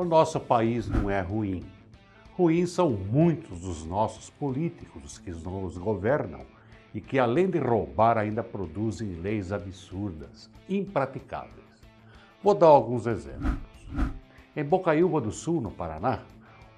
[0.00, 1.62] O nosso país não é ruim.
[2.32, 6.40] Ruins são muitos dos nossos políticos que nos governam
[6.94, 11.66] e que, além de roubar, ainda produzem leis absurdas, impraticáveis.
[12.42, 13.52] Vou dar alguns exemplos.
[14.56, 16.20] Em Bocaiúva do Sul, no Paraná,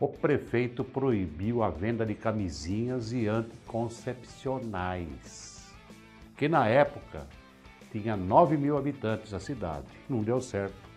[0.01, 5.73] o prefeito proibiu a venda de camisinhas e anticoncepcionais,
[6.37, 7.29] que na época
[7.93, 9.87] tinha 9 mil habitantes a cidade.
[10.09, 10.91] Não deu certo.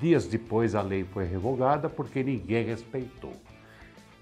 [0.00, 3.34] Dias depois a lei foi revogada porque ninguém respeitou.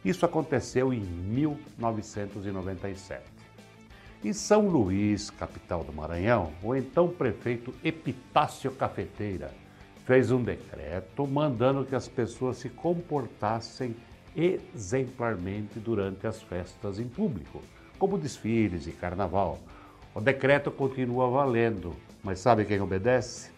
[0.04, 3.22] Isso aconteceu em 1997.
[4.22, 9.50] Em São Luís, capital do Maranhão, o então prefeito Epitácio Cafeteira
[10.04, 13.96] fez um decreto mandando que as pessoas se comportassem
[14.36, 17.62] exemplarmente durante as festas em público,
[17.98, 19.58] como desfiles e carnaval.
[20.14, 23.50] O decreto continua valendo, mas sabe quem obedece?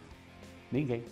[0.70, 1.02] Ninguém.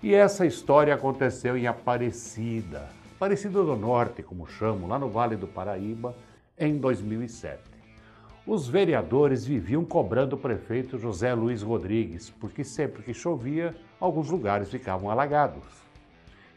[0.00, 5.48] E essa história aconteceu em Aparecida, Aparecida do Norte, como chamo, lá no Vale do
[5.48, 6.14] Paraíba,
[6.56, 7.58] em 2007.
[8.46, 14.70] Os vereadores viviam cobrando o prefeito José Luiz Rodrigues, porque sempre que chovia, alguns lugares
[14.70, 15.64] ficavam alagados.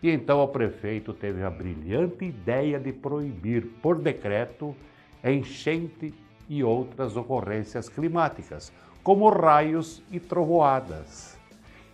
[0.03, 4.75] E então o prefeito teve a brilhante ideia de proibir, por decreto,
[5.23, 6.13] enchente
[6.47, 11.40] e outras ocorrências climáticas, como raios e trovoadas.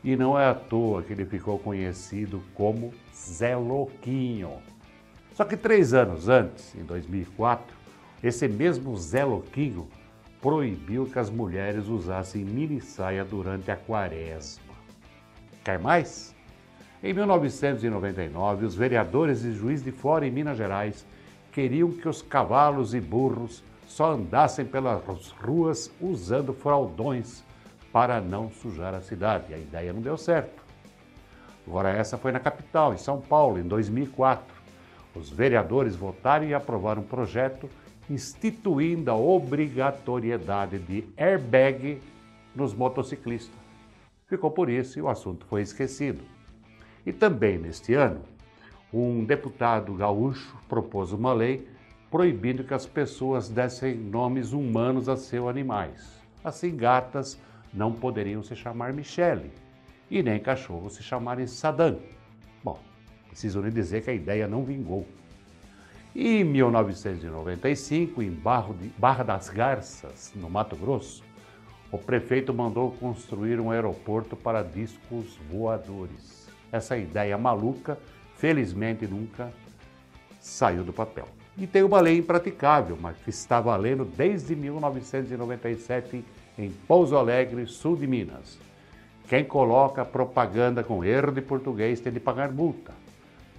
[0.08, 4.54] E não é à toa que ele ficou conhecido como Zé Louquinho.
[5.34, 7.76] Só que três anos antes, em 2004,
[8.24, 9.86] esse mesmo Zé Louquinho
[10.42, 14.74] proibiu que as mulheres usassem mini saia durante a quaresma.
[15.62, 16.34] Quer mais?
[17.04, 21.06] Em 1999, os vereadores de Juiz de Fora, em Minas Gerais,
[21.52, 27.44] queriam que os cavalos e burros só andassem pelas ruas usando fraldões
[27.98, 29.52] para não sujar a cidade.
[29.56, 30.62] A ideia não deu certo.
[31.66, 34.46] Agora, essa foi na capital, em São Paulo, em 2004.
[35.16, 37.68] Os vereadores votaram e aprovaram um projeto
[38.08, 42.00] instituindo a obrigatoriedade de airbag
[42.56, 43.60] nos motociclistas.
[44.28, 46.22] Ficou por isso e o assunto foi esquecido.
[47.04, 48.22] E também neste ano,
[48.94, 51.68] um deputado gaúcho propôs uma lei
[52.12, 56.22] proibindo que as pessoas dessem nomes humanos a seus animais.
[56.44, 57.40] Assim, gatas
[57.74, 59.52] não poderiam se chamar Michele
[60.10, 62.00] e nem cachorros se chamarem Saddam.
[62.64, 62.80] Bom,
[63.30, 65.06] preciso lhe dizer que a ideia não vingou.
[66.16, 68.32] E em 1995, em
[68.98, 71.24] Barra das Garças, no Mato Grosso,
[71.92, 76.50] o prefeito mandou construir um aeroporto para discos voadores.
[76.72, 77.98] Essa ideia maluca,
[78.36, 79.54] felizmente, nunca
[80.40, 81.28] saiu do papel.
[81.58, 86.26] E tem uma lei impraticável, mas que está valendo desde 1997
[86.58, 88.58] em Pouso Alegre, sul de Minas.
[89.28, 92.94] Quem coloca propaganda com erro de português tem de pagar multa.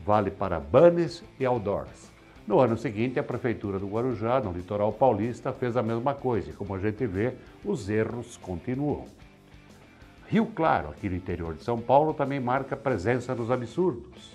[0.04, 2.10] Vale para banners e outdoors.
[2.46, 6.54] No ano seguinte, a Prefeitura do Guarujá, no litoral paulista, fez a mesma coisa e,
[6.54, 9.04] como a gente vê, os erros continuam.
[10.26, 14.32] Rio Claro, aqui no interior de São Paulo, também marca presença nos absurdos.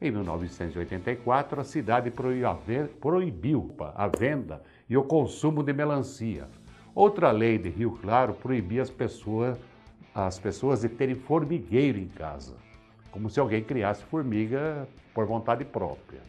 [0.00, 6.48] Em 1984, a cidade proibiu a venda e o consumo de melancia.
[6.94, 9.58] Outra lei de Rio Claro proibia as pessoas
[10.14, 12.56] as pessoas de terem formigueiro em casa,
[13.10, 16.20] como se alguém criasse formiga por vontade própria.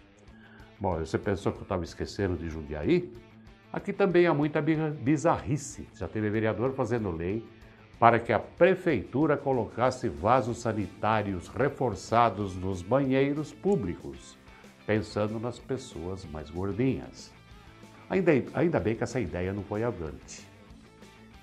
[0.79, 3.11] Bom, você pensou que eu estava esquecendo de Jundiaí?
[3.73, 5.87] Aqui também há muita bizarrice.
[5.95, 7.43] Já teve vereador fazendo lei
[7.99, 14.37] para que a prefeitura colocasse vasos sanitários reforçados nos banheiros públicos,
[14.85, 17.31] pensando nas pessoas mais gordinhas.
[18.09, 20.50] Ainda, ainda bem que essa ideia não foi avante.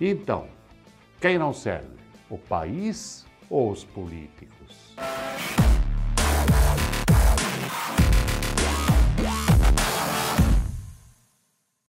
[0.01, 0.47] Então,
[1.21, 1.99] quem não serve?
[2.31, 4.95] o país ou os políticos?